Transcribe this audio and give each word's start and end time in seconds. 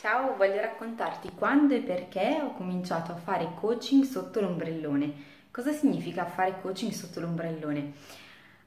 Ciao, 0.00 0.34
voglio 0.34 0.62
raccontarti 0.62 1.32
quando 1.34 1.74
e 1.74 1.80
perché 1.80 2.40
ho 2.42 2.54
cominciato 2.54 3.12
a 3.12 3.16
fare 3.16 3.50
coaching 3.54 4.02
sotto 4.02 4.40
l'ombrellone. 4.40 5.12
Cosa 5.50 5.72
significa 5.72 6.24
fare 6.24 6.58
coaching 6.62 6.90
sotto 6.90 7.20
l'ombrellone? 7.20 7.92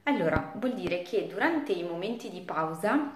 Allora, 0.04 0.52
vuol 0.54 0.74
dire 0.74 1.02
che 1.02 1.26
durante 1.26 1.72
i 1.72 1.82
momenti 1.82 2.30
di 2.30 2.38
pausa 2.38 3.10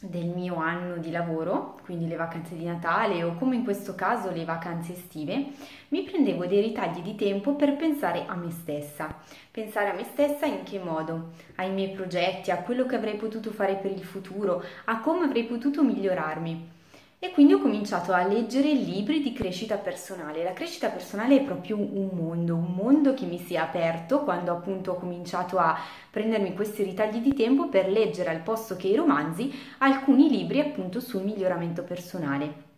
del 0.00 0.28
mio 0.28 0.54
anno 0.54 0.96
di 0.96 1.10
lavoro, 1.10 1.78
quindi 1.84 2.08
le 2.08 2.16
vacanze 2.16 2.56
di 2.56 2.64
Natale 2.64 3.22
o 3.22 3.34
come 3.34 3.56
in 3.56 3.64
questo 3.64 3.94
caso 3.94 4.30
le 4.30 4.46
vacanze 4.46 4.94
estive, 4.94 5.48
mi 5.88 6.04
prendevo 6.04 6.46
dei 6.46 6.62
ritagli 6.62 7.02
di 7.02 7.16
tempo 7.16 7.54
per 7.54 7.76
pensare 7.76 8.24
a 8.26 8.34
me 8.34 8.50
stessa. 8.50 9.14
Pensare 9.50 9.90
a 9.90 9.94
me 9.94 10.04
stessa 10.04 10.46
in 10.46 10.62
che 10.62 10.78
modo? 10.78 11.32
Ai 11.56 11.70
miei 11.70 11.90
progetti, 11.90 12.50
a 12.50 12.62
quello 12.62 12.86
che 12.86 12.96
avrei 12.96 13.16
potuto 13.16 13.50
fare 13.50 13.74
per 13.74 13.90
il 13.90 14.04
futuro, 14.04 14.64
a 14.86 15.00
come 15.00 15.26
avrei 15.26 15.44
potuto 15.44 15.84
migliorarmi. 15.84 16.80
E 17.24 17.30
quindi 17.30 17.52
ho 17.52 17.60
cominciato 17.60 18.12
a 18.12 18.26
leggere 18.26 18.72
libri 18.72 19.22
di 19.22 19.32
crescita 19.32 19.76
personale. 19.76 20.42
La 20.42 20.52
crescita 20.52 20.88
personale 20.88 21.36
è 21.36 21.44
proprio 21.44 21.76
un 21.76 22.08
mondo, 22.12 22.56
un 22.56 22.74
mondo 22.74 23.14
che 23.14 23.26
mi 23.26 23.38
si 23.38 23.54
è 23.54 23.58
aperto 23.58 24.24
quando 24.24 24.50
appunto 24.50 24.90
ho 24.90 24.96
cominciato 24.96 25.56
a 25.58 25.78
prendermi 26.10 26.52
questi 26.52 26.82
ritagli 26.82 27.18
di 27.18 27.32
tempo 27.32 27.68
per 27.68 27.88
leggere 27.88 28.30
al 28.30 28.40
posto 28.40 28.74
che 28.74 28.88
i 28.88 28.96
romanzi 28.96 29.52
alcuni 29.78 30.28
libri 30.28 30.58
appunto 30.58 30.98
sul 30.98 31.22
miglioramento 31.22 31.84
personale. 31.84 32.71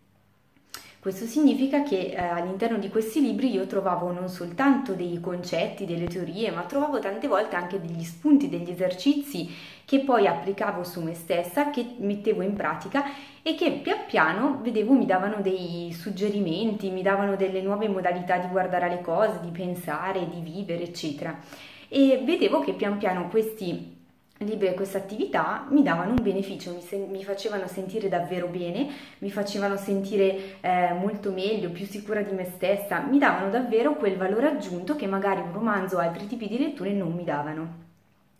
Questo 1.05 1.27
significa 1.27 1.83
che 1.83 2.15
eh, 2.15 2.17
all'interno 2.17 2.79
di 2.79 2.89
questi 2.89 3.21
libri 3.21 3.51
io 3.51 3.67
trovavo 3.67 4.11
non 4.11 4.27
soltanto 4.27 4.93
dei 4.93 5.19
concetti, 5.19 5.85
delle 5.85 6.07
teorie, 6.07 6.49
ma 6.49 6.63
trovavo 6.63 6.97
tante 6.97 7.27
volte 7.27 7.55
anche 7.55 7.79
degli 7.79 8.03
spunti, 8.03 8.49
degli 8.49 8.71
esercizi 8.71 9.47
che 9.85 9.99
poi 9.99 10.25
applicavo 10.25 10.83
su 10.83 11.03
me 11.03 11.13
stessa, 11.13 11.69
che 11.69 11.85
mettevo 11.99 12.41
in 12.41 12.53
pratica 12.53 13.03
e 13.43 13.53
che 13.53 13.81
pian 13.83 14.07
piano 14.07 14.59
vedevo 14.63 14.93
mi 14.93 15.05
davano 15.05 15.41
dei 15.41 15.91
suggerimenti, 15.93 16.89
mi 16.89 17.03
davano 17.03 17.35
delle 17.35 17.61
nuove 17.61 17.87
modalità 17.87 18.39
di 18.39 18.47
guardare 18.47 18.89
le 18.89 19.01
cose, 19.01 19.41
di 19.43 19.51
pensare, 19.51 20.27
di 20.27 20.41
vivere, 20.41 20.85
eccetera. 20.85 21.37
E 21.87 22.23
vedevo 22.25 22.61
che 22.61 22.73
pian 22.73 22.97
piano 22.97 23.27
questi 23.27 23.93
libri 24.39 24.67
e 24.67 24.73
queste 24.73 24.97
attività 24.97 25.65
mi 25.69 25.81
davano 25.81 26.11
un 26.11 26.21
beneficio, 26.21 26.73
mi, 26.73 26.81
sen- 26.81 27.09
mi, 27.09 27.23
facevano 27.23 27.67
sentire 27.67 28.09
davvero 28.09 28.47
bene, 28.47 28.87
mi 29.19 29.31
facevano 29.31 29.77
sentire 29.77 30.59
eh, 30.59 30.93
molto 30.93 31.31
meglio, 31.31 31.69
più 31.69 31.85
sicura 31.85 32.21
di 32.21 32.33
me 32.33 32.45
stessa, 32.55 32.99
mi 32.99 33.17
davano 33.17 33.49
davvero 33.49 33.95
quel 33.95 34.17
valore 34.17 34.47
aggiunto 34.47 34.95
che 34.95 35.07
magari 35.07 35.39
un 35.39 35.53
romanzo 35.53 35.97
o 35.97 35.99
altri 35.99 36.27
tipi 36.27 36.47
di 36.47 36.57
letture 36.57 36.91
non 36.91 37.13
mi 37.13 37.23
davano. 37.23 37.84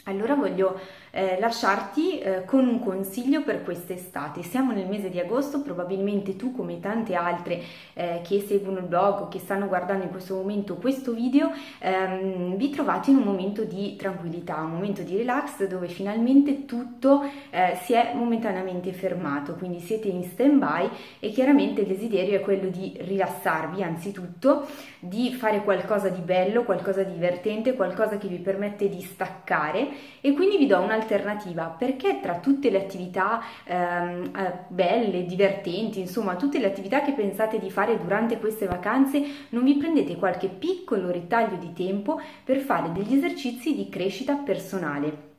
Allora 0.08 0.36
voglio 0.36 0.80
eh, 1.09 1.38
lasciarti 1.39 2.20
eh, 2.20 2.45
con 2.45 2.67
un 2.67 2.80
consiglio 2.80 3.42
per 3.42 3.64
quest'estate. 3.64 4.44
Siamo 4.44 4.72
nel 4.72 4.86
mese 4.86 5.09
di 5.09 5.20
agosto, 5.20 5.64
probabilmente 5.64 6.36
tu 6.36 6.53
come 6.53 6.80
tante 6.80 7.16
altre 7.16 7.59
eh, 7.94 8.22
che 8.23 8.39
seguono 8.42 8.78
il 8.80 8.86
blog 8.86 9.22
o 9.22 9.28
che 9.30 9.39
stanno 9.39 9.66
guardando 9.66 10.03
in 10.03 10.11
questo 10.11 10.36
momento 10.36 10.76
questo 10.76 11.11
video, 11.11 11.52
ehm, 11.80 12.56
vi 12.56 12.70
trovate 12.70 13.09
in 13.09 13.17
un 13.17 13.23
momento 13.23 13.64
di 13.64 13.95
tranquillità, 13.95 14.58
un 14.58 14.73
momento 14.73 15.02
di 15.02 15.17
relax 15.17 15.66
dove 15.66 15.88
finalmente 15.88 16.66
tutto 16.66 17.23
eh, 17.50 17.76
si 17.81 17.94
è 17.94 18.11
momentaneamente 18.14 18.94
fermato, 18.94 19.56
quindi 19.56 19.80
siete 19.80 20.08
in 20.08 20.23
stand 20.23 20.59
by 20.59 20.88
e 21.20 21.31
chiaramente 21.31 21.81
il 21.81 21.88
desiderio 21.88 22.36
è 22.36 22.42
quello 22.42 22.67
di 22.67 22.95
rilassarvi 23.00 23.81
anzitutto, 23.81 24.67
di 25.00 25.33
fare 25.33 25.64
qualcosa 25.64 26.09
di 26.09 26.22
bello, 26.22 26.64
qualcosa 26.64 27.02
di 27.02 27.14
divertente, 27.14 27.73
qualcosa 27.73 28.20
che 28.20 28.28
vi 28.28 28.38
permette 28.38 28.88
di 28.88 29.02
staccare 29.02 29.94
e 30.21 30.33
quindi 30.33 30.57
vi 30.57 30.65
do 30.65 30.79
un'alternativa 30.79 31.75
perché 31.77 32.19
tra 32.21 32.39
tutte 32.39 32.69
le 32.69 32.79
attività 32.79 33.41
ehm, 33.63 34.31
eh, 34.35 34.53
belle, 34.67 35.25
divertenti, 35.25 35.99
insomma 35.99 36.35
tutte 36.35 36.59
le 36.59 36.67
attività 36.67 37.02
che 37.02 37.13
pensate 37.13 37.59
di 37.59 37.69
fare 37.69 37.99
durante 37.99 38.39
queste 38.39 38.65
vacanze 38.65 39.23
non 39.49 39.63
vi 39.63 39.75
prendete 39.75 40.15
qualche 40.15 40.47
piccolo 40.47 41.11
ritaglio 41.11 41.57
di 41.57 41.73
tempo 41.73 42.19
per 42.43 42.57
fare 42.57 42.91
degli 42.91 43.15
esercizi 43.15 43.75
di 43.75 43.89
crescita 43.89 44.36
personale. 44.36 45.34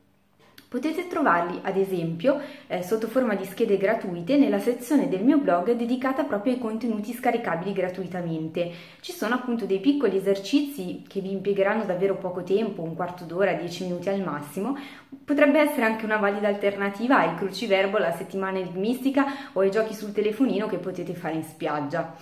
Potete 0.69 1.07
trovarli 1.07 1.61
ad 1.61 1.77
esempio 1.77 2.41
eh, 2.67 2.83
sotto 2.83 3.07
forma 3.07 3.35
di 3.35 3.45
schede 3.45 3.77
gratuite 3.77 4.35
nella 4.35 4.59
sezione 4.59 5.07
del 5.07 5.23
mio 5.23 5.37
blog 5.37 5.71
dedicata 5.71 6.25
proprio 6.25 6.51
ai 6.51 6.59
contenuti 6.59 7.13
scaricabili 7.13 7.71
gratuitamente. 7.71 8.69
Ci 8.99 9.13
sono 9.13 9.35
appunto 9.35 9.63
dei 9.63 9.79
piccoli 9.79 10.17
esercizi 10.17 11.05
che 11.07 11.21
vi 11.21 11.31
impiegheranno 11.31 11.85
davvero 11.85 12.17
poco 12.17 12.43
tempo, 12.43 12.81
un 12.81 12.95
quarto 12.95 13.23
d'ora, 13.23 13.53
dieci 13.53 13.85
minuti 13.85 14.09
al 14.09 14.19
massimo. 14.19 14.77
Potrebbe 15.23 15.61
essere 15.61 15.83
anche 15.83 16.03
una 16.03 16.17
valida 16.17 16.49
alternativa 16.49 17.17
al 17.17 17.35
cruciverbo, 17.35 17.95
alla 17.95 18.11
settimana 18.11 18.59
enigmistica 18.59 19.25
o 19.53 19.61
ai 19.61 19.71
giochi 19.71 19.93
sul 19.93 20.11
telefonino 20.11 20.67
che 20.67 20.79
potete 20.79 21.13
fare 21.13 21.35
in 21.35 21.43
spiaggia. 21.43 22.13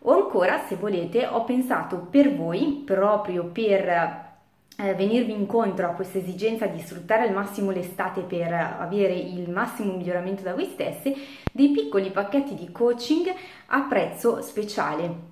O 0.00 0.12
ancora, 0.14 0.64
se 0.66 0.74
volete, 0.74 1.26
ho 1.26 1.44
pensato 1.44 2.08
per 2.10 2.34
voi, 2.34 2.82
proprio 2.84 3.44
per 3.44 4.23
eh, 4.76 4.94
venirvi 4.94 5.32
incontro 5.32 5.86
a 5.86 5.90
questa 5.90 6.18
esigenza 6.18 6.66
di 6.66 6.80
sfruttare 6.80 7.22
al 7.22 7.32
massimo 7.32 7.70
l'estate 7.70 8.22
per 8.22 8.52
avere 8.52 9.14
il 9.14 9.48
massimo 9.50 9.94
miglioramento 9.94 10.42
da 10.42 10.54
voi 10.54 10.66
stessi, 10.66 11.14
dei 11.52 11.70
piccoli 11.70 12.10
pacchetti 12.10 12.54
di 12.54 12.72
coaching 12.72 13.32
a 13.66 13.82
prezzo 13.82 14.42
speciale. 14.42 15.30